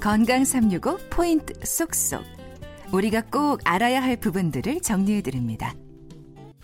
[0.00, 2.24] 건강 365 포인트 쏙쏙.
[2.90, 5.74] 우리가 꼭 알아야 할 부분들을 정리해 드립니다.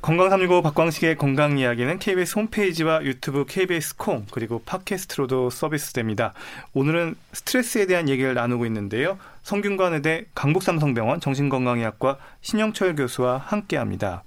[0.01, 6.33] 건강 365 박광식의 건강 이야기는 KBS 홈페이지와 유튜브 KBS 콩 그리고 팟캐스트로도 서비스됩니다.
[6.73, 9.19] 오늘은 스트레스에 대한 얘기를 나누고 있는데요.
[9.43, 14.25] 성균관의대 강북삼성병원 정신건강의학과 신영철 교수와 함께합니다.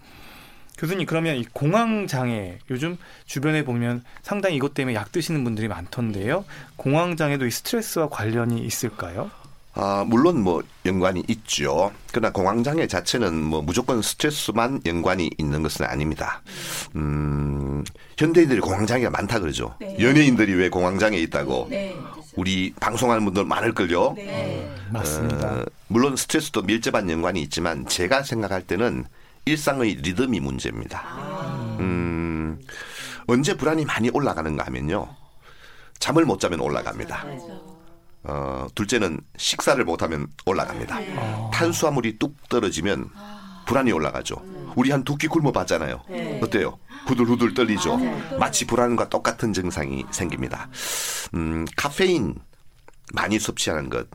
[0.79, 6.45] 교수님 그러면 이 공황 장애 요즘 주변에 보면 상당히 이것 때문에 약 드시는 분들이 많던데요.
[6.77, 9.29] 공황 장애도 이 스트레스와 관련이 있을까요?
[9.73, 11.91] 아, 물론 뭐 연관이 있죠.
[12.11, 16.41] 그러나 공황장애 자체는 뭐 무조건 스트레스만 연관이 있는 것은 아닙니다.
[16.95, 17.83] 음,
[18.17, 19.75] 현대인들이 공황장애가 많다 그러죠.
[19.81, 19.97] 네.
[19.99, 21.67] 연예인들이 왜 공황장애 있다고.
[21.69, 21.95] 네.
[22.35, 24.13] 우리 방송하는 분들 많을걸요.
[24.15, 24.73] 네.
[24.91, 25.59] 맞습니다.
[25.59, 29.05] 어, 물론 스트레스도 밀접한 연관이 있지만 제가 생각할 때는
[29.45, 31.01] 일상의 리듬이 문제입니다.
[31.05, 31.77] 아.
[31.79, 32.59] 음,
[33.27, 35.15] 언제 불안이 많이 올라가는가 하면요.
[35.99, 37.25] 잠을 못 자면 올라갑니다.
[38.23, 40.97] 어, 둘째는 식사를 못하면 올라갑니다.
[41.17, 41.49] 아.
[41.53, 43.09] 탄수화물이 뚝 떨어지면
[43.65, 44.35] 불안이 올라가죠.
[44.75, 46.03] 우리 한 두 끼 굶어 봤잖아요.
[46.09, 46.39] 네.
[46.43, 46.79] 어때요?
[47.07, 47.97] 후들후들 떨리죠.
[48.39, 50.69] 마치 불안과 똑같은 증상이 생깁니다.
[51.33, 52.35] 음, 카페인
[53.13, 54.07] 많이 섭취하는 것.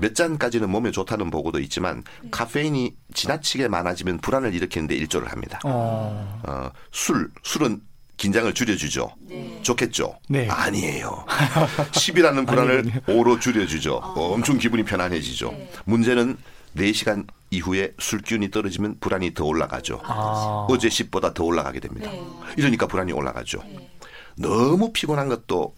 [0.00, 5.60] 몇 잔까지는 몸에 좋다는 보고도 있지만 카페인이 지나치게 많아지면 불안을 일으키는데 일조를 합니다.
[5.64, 6.40] 어.
[6.46, 7.80] 어, 술, 술은
[8.16, 9.10] 긴장을 줄여주죠.
[9.28, 9.60] 네.
[9.62, 10.18] 좋겠죠?
[10.28, 10.48] 네.
[10.48, 11.24] 아니에요.
[11.92, 13.94] 10이라는 불안을 5로 줄여주죠.
[13.94, 14.32] 어.
[14.34, 15.50] 엄청 기분이 편안해지죠.
[15.52, 15.70] 네.
[15.84, 16.36] 문제는
[16.76, 20.00] 4시간 이후에 술 기운이 떨어지면 불안이 더 올라가죠.
[20.04, 20.66] 아.
[20.68, 22.10] 어제 10보다 더 올라가게 됩니다.
[22.10, 22.22] 네.
[22.56, 23.62] 이러니까 불안이 올라가죠.
[23.64, 23.88] 네.
[24.36, 25.74] 너무 피곤한 것도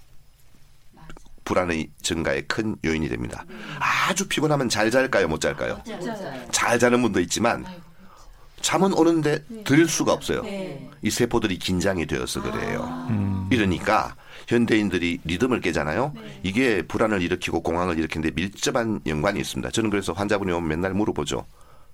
[1.50, 3.44] 불안의 증가에 큰 요인이 됩니다.
[3.48, 3.56] 네.
[3.80, 5.26] 아주 피곤하면 잘 잘까요?
[5.26, 5.82] 못 잘까요?
[6.52, 7.66] 잘 자는 분도 있지만
[8.60, 10.42] 잠은 오는데 들 수가 없어요.
[10.42, 10.88] 네.
[11.02, 12.84] 이 세포들이 긴장이 되어서 그래요.
[13.10, 13.48] 음.
[13.50, 14.14] 이러니까
[14.46, 16.12] 현대인들이 리듬을 깨잖아요.
[16.14, 16.40] 네.
[16.44, 19.70] 이게 불안을 일으키고 공황을 일으키는데 밀접한 연관이 있습니다.
[19.72, 21.46] 저는 그래서 환자분이 오면 맨날 물어보죠.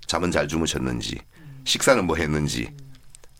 [0.06, 1.18] 잠은 잘 주무셨는지,
[1.64, 2.68] 식사는 뭐 했는지,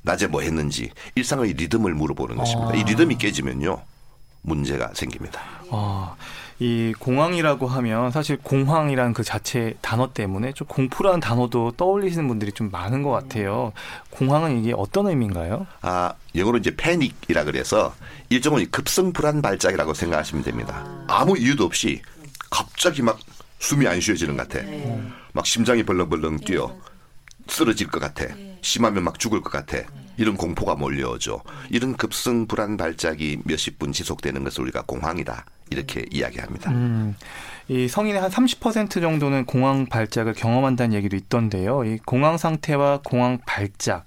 [0.02, 2.74] 낮에 뭐 했는지, 일상의 리듬을 물어보는 것입니다.
[2.74, 3.82] 이 리듬이 깨지면요.
[4.46, 5.40] 문제가 생깁니다.
[5.70, 6.14] 아.
[6.58, 12.70] 이 공황이라고 하면 사실 공황이란 그 자체 단어 때문에 좀 공포라는 단어도 떠올리시는 분들이 좀
[12.70, 13.72] 많은 것 같아요.
[14.08, 15.66] 공황은 이게 어떤 의미인가요?
[15.82, 17.94] 아, 영어로 이제 패닉이라 그래서
[18.30, 20.86] 일종의 급성 불안 발작이라고 생각하시면 됩니다.
[21.08, 22.00] 아무 이유도 없이
[22.50, 23.18] 갑자기 막
[23.58, 24.66] 숨이 안 쉬어지는 것 같아.
[25.32, 26.74] 막 심장이 벌렁벌렁 뛰어.
[27.48, 28.24] 쓰러질 것 같아.
[28.62, 29.78] 심하면 막 죽을 것 같아.
[30.16, 31.42] 이런 공포가 몰려오죠.
[31.70, 35.44] 이런 급성 불안 발작이 몇십 분 지속되는 것을 우리가 공황이다.
[35.70, 36.70] 이렇게 이야기합니다.
[36.70, 37.16] 음,
[37.68, 41.84] 이 성인의 한 30% 정도는 공황 발작을 경험한다는 얘기도 있던데요.
[41.84, 44.06] 이 공황 상태와 공황 발작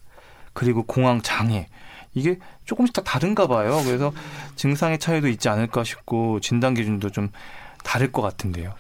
[0.54, 1.68] 그리고 공황 장애
[2.14, 3.82] 이게 조금씩 다 다른가 봐요.
[3.86, 4.14] 그래서
[4.56, 7.30] 증상의 차이도 있지 않을까 싶고 진단 기준도 좀
[7.84, 8.74] 다를 것 같은데요.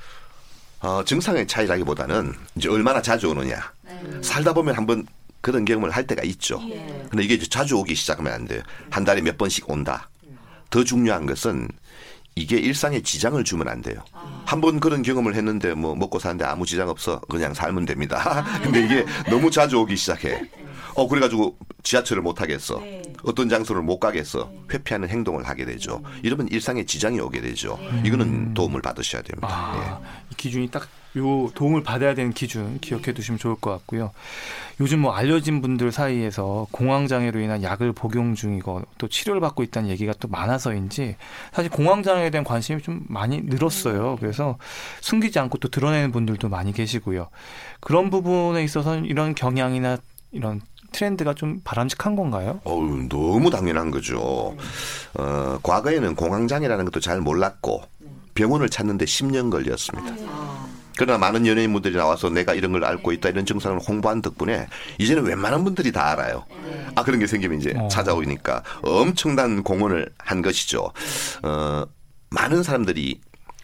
[0.81, 3.73] 어, 증상의 차이라기보다는 이제 얼마나 자주 오느냐.
[3.83, 4.21] 네.
[4.21, 5.05] 살다 보면 한번
[5.41, 6.61] 그런 경험을 할 때가 있죠.
[6.69, 7.05] 예.
[7.09, 8.61] 근데 이게 자주 오기 시작하면 안 돼요.
[8.89, 10.09] 한 달에 몇 번씩 온다.
[10.69, 11.67] 더 중요한 것은
[12.35, 14.01] 이게 일상에 지장을 주면 안 돼요.
[14.13, 14.43] 아.
[14.45, 18.21] 한번 그런 경험을 했는데 뭐 먹고 사는데 아무 지장 없어 그냥 살면 됩니다.
[18.23, 18.59] 아.
[18.63, 20.41] 근데 이게 너무 자주 오기 시작해.
[20.95, 22.79] 어 그래가지고 지하철을 못 타겠어.
[22.79, 23.01] 네.
[23.23, 24.49] 어떤 장소를 못 가겠어.
[24.51, 24.61] 네.
[24.73, 26.01] 회피하는 행동을 하게 되죠.
[26.03, 26.19] 음.
[26.23, 27.77] 이러면 일상에 지장이 오게 되죠.
[27.81, 28.03] 네.
[28.05, 29.47] 이거는 도움을 받으셔야 됩니다.
[29.49, 30.07] 아, 예.
[30.31, 34.11] 이 기준이 딱 요 도움을 받아야 되는 기준 기억해 두시면 좋을 것 같고요.
[34.79, 39.89] 요즘 뭐 알려진 분들 사이에서 공황 장애로 인한 약을 복용 중이고 또 치료를 받고 있다는
[39.89, 41.15] 얘기가 또 많아서인지
[41.51, 44.17] 사실 공황 장애에 대한 관심이 좀 많이 늘었어요.
[44.19, 44.57] 그래서
[45.01, 47.29] 숨기지 않고 또 드러내는 분들도 많이 계시고요.
[47.79, 49.97] 그런 부분에 있어서 이런 경향이나
[50.31, 50.61] 이런
[50.91, 52.61] 트렌드가 좀 바람직한 건가요?
[52.63, 54.55] 어우, 너무 당연한 거죠.
[55.13, 57.83] 어, 과거에는 공황장애라는 것도 잘 몰랐고
[58.33, 60.15] 병원을 찾는데 10년 걸렸습니다.
[60.99, 64.67] 그러나 많은 연예인분들이 나와서 내가 이런 걸 앓고 있다 이런 증상을 홍보한 덕분에
[64.97, 66.43] 이제는 웬만한 분들이 다 알아요.
[66.93, 67.87] 아 그런 게 생기면 이제 어.
[67.87, 70.91] 찾아오니까 엄청난 공헌을 한 것이죠.
[71.43, 71.85] 어,
[72.31, 73.21] 많은 사람들이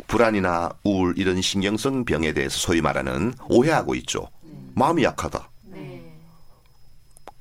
[0.08, 4.30] 불안이나 우울 이런 신경성 병에 대해서 소위 말하는 오해하고 있죠.
[4.74, 5.50] 마음이 약하다.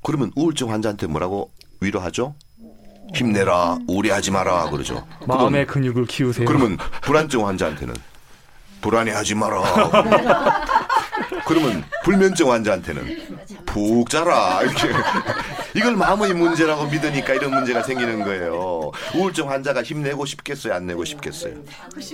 [0.03, 2.35] 그러면 우울증 환자한테 뭐라고 위로하죠?
[3.13, 5.07] 힘내라, 우울해하지 마라 그러죠.
[5.25, 6.45] 마음의 근육을 키우세요.
[6.45, 7.95] 그러면 불안증 환자한테는
[8.81, 9.61] 불안해하지 마라.
[11.47, 14.89] 그러면 불면증 환자한테는 푹 자라 이렇게
[15.75, 18.91] 이걸 마음의 문제라고 믿으니까 이런 문제가 생기는 거예요.
[19.15, 21.55] 우울증 환자가 힘내고 싶겠어요, 안 내고 싶겠어요?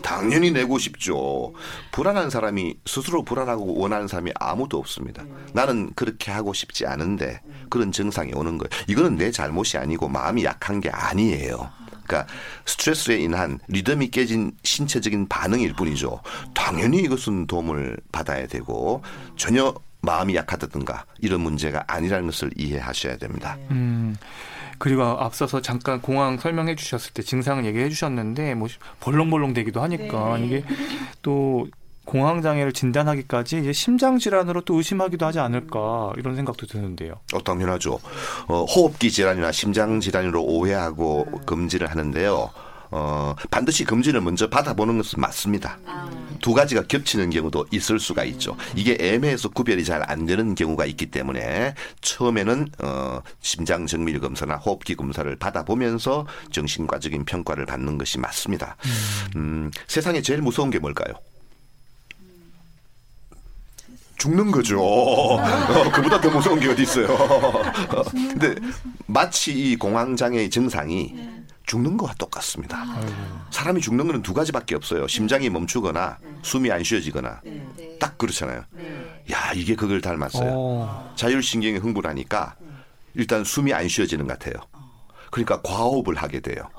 [0.04, 1.54] 당연히 내고 싶죠.
[1.92, 5.24] 불안한 사람이 스스로 불안하고 원하는 사람이 아무도 없습니다.
[5.54, 8.69] 나는 그렇게 하고 싶지 않은데 그런 증상이 오는 거예요.
[8.88, 11.69] 이거는 내 잘못이 아니고 마음이 약한 게 아니에요.
[12.12, 12.28] 그러니까
[12.66, 16.22] 스트레스에 인한 리듬이 깨진 신체적인 반응일 뿐이죠.
[16.54, 19.02] 당연히 이것은 도움을 받아야 되고
[19.38, 23.58] 전혀 마음이 약하다든가 이런 문제가 아니라는 것을 이해하셔야 됩니다.
[23.69, 24.18] 음.
[24.78, 28.68] 그리고 앞서서 잠깐 공황 설명해 주셨을 때 증상을 얘기해 주셨는데 뭐
[29.00, 30.46] 벌렁벌렁 되기도 하니까 네.
[30.46, 30.64] 이게
[31.22, 31.68] 또
[32.12, 37.13] 공황 장애를 진단하기까지 이제 심장 질환으로 또 의심하기도 하지 않을까 이런 생각도 드는데요.
[37.31, 38.00] 어 당연하죠.
[38.50, 42.50] 어, 호흡기 질환이나 심장 질환으로 오해하고 금지를 하는데요.
[42.94, 45.80] 어, 반드시 금지를 먼저 받아보는 것은 맞습니다.
[45.86, 46.10] 아.
[46.42, 48.57] 두 가지가 겹치는 경우도 있을 수가 있죠.
[48.75, 54.96] 이게 애매해서 구별이 잘 안 되는 경우가 있기 때문에 처음에는 어, 심장 정밀 검사나 호흡기
[54.96, 58.75] 검사를 받아보면서 정신과적인 평가를 받는 것이 맞습니다.
[58.84, 61.14] 음, 음 세상에 제일 무서운 게 뭘까요?
[64.21, 64.79] 죽는 거죠.
[64.79, 65.41] 어,
[65.91, 67.07] 그보다 더 무서운 게 어디 있어요.
[68.13, 68.53] 근데
[69.07, 71.15] 마치 이 공황장애의 증상이
[71.65, 72.85] 죽는 거와 똑같습니다.
[73.50, 75.07] 사람이 죽는 거는 두 가지밖에 없어요.
[75.07, 77.41] 심장이 멈추거나 숨이 안 쉬어지거나
[78.00, 78.63] 딱 그렇잖아요.
[79.31, 81.13] 야 이게 그걸 닮았어요.
[81.15, 82.56] 자율신경이 흥분하니까
[83.15, 84.62] 일단 숨이 안 쉬어지는 것 같아요.
[85.31, 86.69] 그러니까 과호흡을 하게 돼요.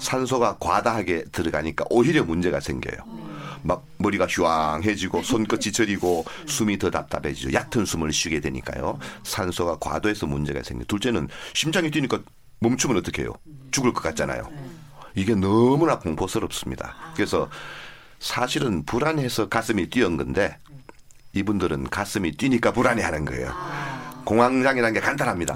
[0.00, 3.17] 산소가 과다하게 들어가니까 오히려 문제가 생겨요.
[3.62, 7.52] 막 머리가 휴황해지고 손끝이 저리고 숨이 더 답답해지죠.
[7.52, 8.98] 얕은 숨을 쉬게 되니까요.
[9.24, 10.84] 산소가 과도해서 문제가 생겨.
[10.84, 12.20] 둘째는 심장이 뛰니까
[12.60, 13.32] 멈추면 어떻게 해요?
[13.70, 14.48] 죽을 것 같잖아요.
[15.14, 16.94] 이게 너무나 공포스럽습니다.
[17.14, 17.48] 그래서
[18.20, 20.58] 사실은 불안해서 가슴이 뛰었 건데
[21.34, 23.52] 이분들은 가슴이 뛰니까 불안해하는 거예요.
[24.24, 25.54] 공황장애라는 게 간단합니다.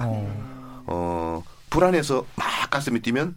[0.87, 3.37] 어, 불안해서 막 가슴이 뛰면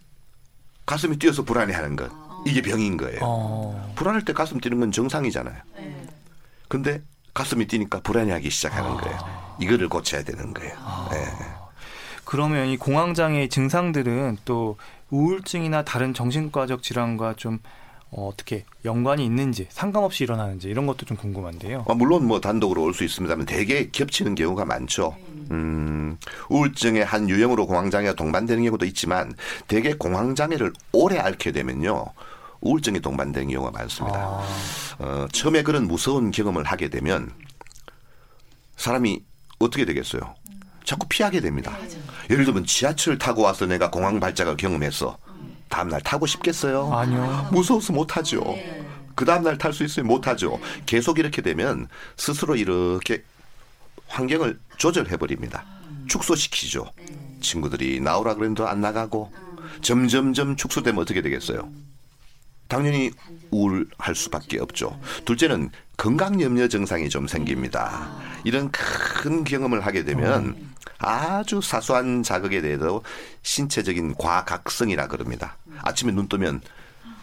[0.85, 2.11] 가슴이 뛰어서 불안해하는 것
[2.45, 3.19] 이게 병인 거예요.
[3.21, 3.93] 어.
[3.95, 5.55] 불안할 때 가슴 뛰는 건 정상이잖아요.
[6.67, 7.01] 근데
[7.33, 9.17] 가슴이 뛰니까 불안해하기 시작하는 거예요.
[9.59, 10.73] 이거를 고쳐야 되는 거예요.
[11.11, 11.25] 네.
[12.23, 14.77] 그러면 이 공황장애 증상들은 또
[15.11, 17.59] 우울증이나 다른 정신과적 질환과 좀
[18.11, 21.85] 어, 어떻게 연관이 있는지 상관없이 일어나는지 이런 것도 좀 궁금한데요.
[21.87, 25.15] 아, 물론 뭐 단독으로 올 수 있습니다만 대개 겹치는 경우가 많죠.
[25.51, 26.17] 음,
[26.49, 29.33] 우울증의 한 유형으로 공황장애가 동반되는 경우도 있지만
[29.67, 32.05] 대개 공황장애를 오래 앓게 되면요.
[32.65, 34.17] 우울증이 동반되는 경우가 많습니다.
[34.19, 34.47] 아.
[34.99, 37.31] 어, 처음에 그런 무서운 경험을 하게 되면
[38.75, 39.23] 사람이
[39.59, 40.35] 어떻게 되겠어요?
[40.83, 41.77] 자꾸 피하게 됩니다.
[42.29, 45.17] 예를 들면 지하철 타고 와서 내가 공황 발작을 경험했어.
[45.69, 46.91] 다음날 타고 싶겠어요?
[46.93, 47.49] 아니요.
[47.51, 48.55] 무서워서 못하죠.
[49.15, 50.59] 그 다음날 탈 수 있으면 못하죠.
[50.85, 53.23] 계속 이렇게 되면 스스로 이렇게
[54.07, 55.63] 환경을 조절해버립니다.
[56.07, 56.85] 축소시키죠.
[57.41, 59.31] 친구들이 나오라 그랬는데 안 나가고
[59.81, 61.69] 점점점 축소되면 어떻게 되겠어요?
[62.67, 63.11] 당연히
[63.51, 64.99] 우울할 수밖에 없죠.
[65.25, 68.09] 둘째는 건강 염려 증상이 좀 생깁니다.
[68.43, 70.55] 이런 큰 경험을 하게 되면
[70.97, 73.01] 아주 사소한 자극에 대해서
[73.43, 75.57] 신체적인 과각성이라 그럽니다.
[75.81, 76.61] 아침에 눈 뜨면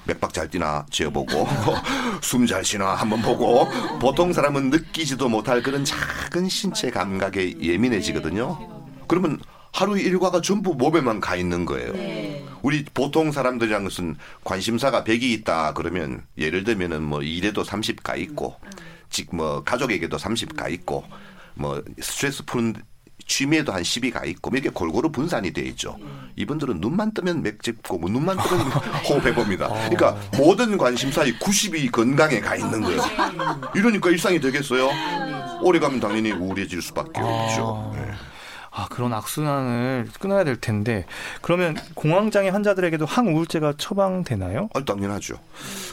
[0.04, 1.46] 맥박 잘 뛰나 재어보고
[2.22, 3.68] 숨 잘 쉬나 한번 보고
[4.00, 8.58] 보통 사람은 느끼지도 못할 그런 작은 신체 감각에 예민해지거든요.
[9.06, 9.38] 그러면
[9.72, 11.92] 하루 일과가 전부 몸에만 가 있는 거예요.
[12.62, 12.68] 네.
[12.68, 18.56] 우리 보통 사람들이란 것은 관심사가 100이 있다 그러면 예를 들면은 뭐 일에도 30가 있고
[19.10, 21.04] 즉뭐 가족에게도 30가 있고
[21.54, 22.74] 뭐 스트레스 푸는
[23.26, 25.96] 취미에도 한 10이 가 있고 뭐 이렇게 골고루 분산이 돼 있죠.
[26.36, 28.66] 이분들은 눈만 뜨면 맥 짚고 뭐 눈만 뜨면
[29.08, 29.68] 호흡해 봅니다.
[29.68, 33.00] 그러니까 모든 관심사의 90이 건강에 가 있는 거예요.
[33.74, 34.90] 이러니까 일상이 되겠어요?
[35.62, 37.92] 오래 가면 당연히 우울해질 수밖에 없죠.
[37.94, 38.10] 네.
[38.74, 41.04] 아, 그런 악순환을 끊어야 될 텐데
[41.42, 44.70] 그러면 공황장애 환자들에게도 항우울제가 처방되나요?
[44.74, 45.34] 아, 당연하죠.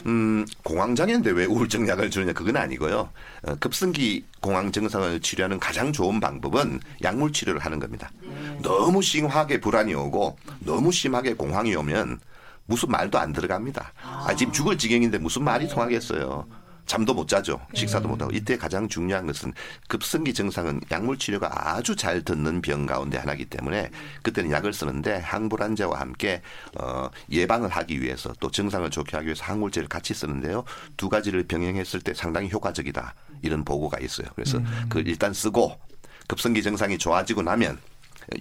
[0.05, 3.09] 음, 공황장애인데 왜 우울증 약을 주느냐 그건 아니고요.
[3.43, 8.09] 어, 급성기 공황 증상을 치료하는 가장 좋은 방법은 약물 치료를 하는 겁니다.
[8.21, 8.59] 네.
[8.61, 12.19] 너무 심하게 불안이 오고 너무 심하게 공황이 오면
[12.65, 13.91] 무슨 말도 안 들어갑니다.
[14.03, 16.45] 아, 지금 죽을 지경인데 무슨 말이 통하겠어요.
[16.89, 17.61] 잠도 못 자죠.
[17.75, 18.09] 식사도 음.
[18.09, 19.53] 못 하고 이때 가장 중요한 것은
[19.87, 23.91] 급성기 증상은 약물 치료가 아주 잘 듣는 병 가운데 하나이기 때문에
[24.23, 26.41] 그때는 약을 쓰는데 항불안제와 함께
[26.79, 30.63] 어 예방을 하기 위해서 또 증상을 좋게 하기 위해서 항물제를 같이 쓰는데요.
[30.97, 33.13] 두 가지를 병행했을 때 상당히 효과적이다.
[33.43, 34.27] 이런 보고가 있어요.
[34.33, 34.65] 그래서 음.
[34.89, 35.79] 그 일단 쓰고
[36.27, 37.77] 급성기 증상이 좋아지고 나면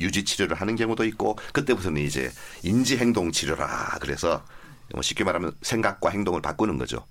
[0.00, 2.30] 유지 치료를 하는 경우도 있고 그때부터는 이제
[2.62, 4.42] 인지 행동 치료라 그래서
[4.94, 7.04] 뭐 쉽게 말하면 생각과 행동을 바꾸는 거죠.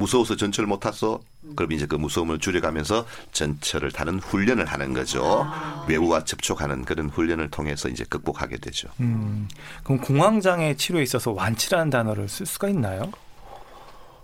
[0.00, 1.20] 무서워서 전철 못 탔어.
[1.54, 5.44] 그럼 이제 그 무서움을 줄여가면서 전철을 타는 훈련을 하는 거죠.
[5.46, 5.84] 아.
[5.88, 8.88] 외부와 접촉하는 그런 훈련을 통해서 이제 극복하게 되죠.
[9.00, 9.46] 음,
[9.84, 13.12] 그럼 공황장애 치료에 있어서 완치라는 단어를 쓸 수가 있나요?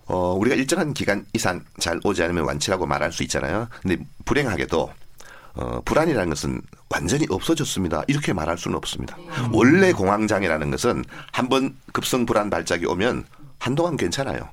[0.06, 3.68] 어, 우리가 일정한 기간 이상 잘 오지 않으면 완치라고 말할 수 있잖아요.
[3.83, 4.92] 근데 불행하게도
[5.56, 8.02] 어, 불안이라는 것은 완전히 없어졌습니다.
[8.06, 9.16] 이렇게 말할 수는 없습니다.
[9.52, 13.25] 원래 공황장애라는 것은 한번 급성 불안 발작이 오면
[13.59, 14.49] 한동안 괜찮아요.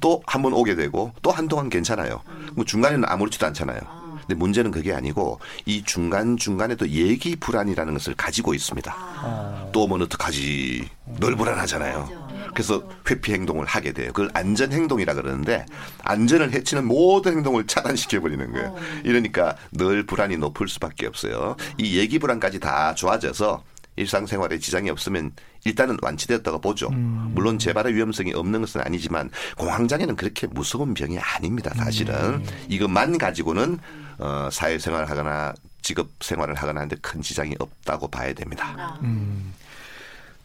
[0.00, 2.22] 또 한 번 오게 되고 또 한동안 괜찮아요.
[2.54, 3.78] 뭐 중간에는 아무렇지도 않잖아요.
[4.20, 9.70] 근데 문제는 그게 아니고 이 중간 중간에도 예기 불안이라는 것을 가지고 있습니다.
[9.72, 10.88] 또 오면 어떡하지?
[11.18, 12.30] 늘 불안하잖아요.
[12.54, 14.08] 그래서 회피 행동을 하게 돼요.
[14.12, 15.66] 그걸 안전 행동이라 그러는데
[16.04, 18.76] 안전을 해치는 모든 행동을 차단시켜 버리는 거예요.
[19.04, 21.56] 이러니까 늘 불안이 높을 수밖에 없어요.
[21.78, 23.62] 이 예기 불안까지 다 좋아져서
[24.00, 25.32] 일상생활에 지장이 없으면
[25.64, 26.90] 일단은 완치되었다고 보죠.
[26.90, 31.70] 물론 재발의 위험성이 없는 것은 아니지만 공황장애는 그렇게 무서운 병이 아닙니다.
[31.76, 33.78] 사실은 이것만 가지고는
[34.18, 38.98] 어, 사회생활을 하거나 직업 생활을 하거나 하는데 큰 지장이 없다고 봐야 됩니다.
[39.02, 39.54] 음.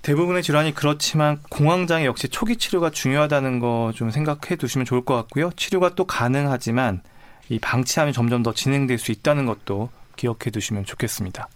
[0.02, 5.50] 대부분의 질환이 그렇지만 공황장애 역시 초기 치료가 중요하다는 거 좀 생각해 두시면 좋을 것 같고요.
[5.58, 7.02] 치료가 또 가능하지만
[7.50, 11.48] 이 방치하면 점점 더 진행될 수 있다는 것도 기억해 두시면 좋겠습니다.